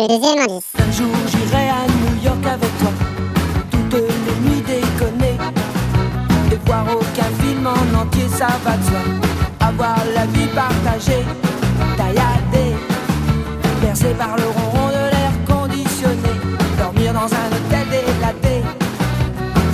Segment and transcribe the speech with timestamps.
[0.00, 0.64] Le deuxième indice.
[0.78, 2.90] Un jour j'irai à New York avec toi.
[3.70, 5.36] Toutes les nuits déconner
[6.50, 9.00] Et voir aucun film en entier ça va de soi.
[9.60, 11.22] Avoir la vie partagée.
[11.98, 12.76] Tailladée
[13.82, 16.32] Bercé par le ronron de l'air conditionné.
[16.78, 18.62] Dormir dans un hôtel délaté.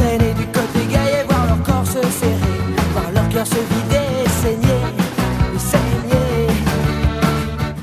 [0.00, 2.58] Traîner du côté gay et voir leur corps se serrer.
[2.94, 4.82] Voir leur cœur se vider et saigner.
[5.54, 6.48] Et saigner.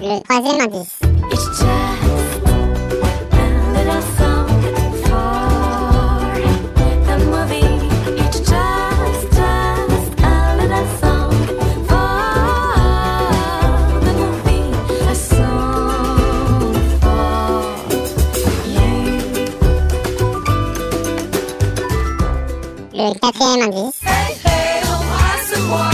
[0.01, 0.99] Le troisième indice.
[1.31, 1.92] It's
[22.95, 23.99] Le quatrième indice.
[24.05, 25.89] Hey, hey, embrasse-moi.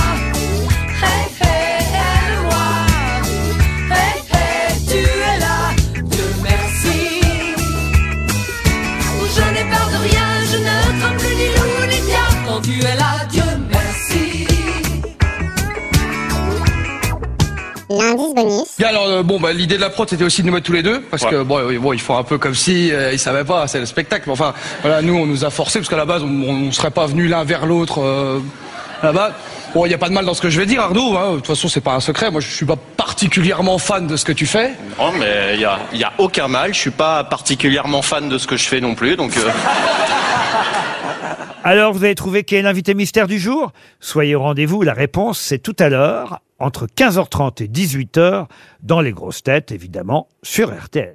[1.01, 2.69] Hey, hey, aime-moi.
[3.89, 5.71] Hey, hey, tu es là.
[6.03, 7.21] Dieu merci.
[9.35, 12.39] Je n'ai peur de rien, je ne crains plus ni loup ni diable.
[12.47, 12.95] Quand tu es
[17.89, 18.67] L'indice bonus.
[18.77, 20.73] Bien alors euh, bon bah l'idée de la prod c'était aussi de nous mettre tous
[20.73, 23.17] les deux parce que bon, euh, bon ils font un peu comme si euh, ils
[23.19, 25.97] savaient pas c'est le spectacle mais enfin voilà nous on nous a forcé parce qu'à
[25.97, 28.39] la base on, on serait pas venus l'un vers l'autre euh,
[29.01, 29.31] là-bas.
[29.73, 31.31] Bon il y a pas de mal dans ce que je vais dire Arnaud hein,
[31.31, 32.29] de toute façon c'est pas un secret.
[32.29, 34.73] Moi je suis pas particulièrement fan de ce que tu fais.
[34.99, 36.73] Non, mais il y a, y a aucun mal.
[36.75, 39.35] Je suis pas particulièrement fan de ce que je fais non plus, donc.
[39.37, 39.49] euh,
[41.63, 43.71] Alors vous avez trouvé qui est l'invité mystère du jour?
[43.99, 48.47] Soyez au rendez-vous, la réponse c'est tout à l'heure, entre 15h30 et 18h,
[48.81, 51.13] dans les grosses têtes évidemment, sur RTL.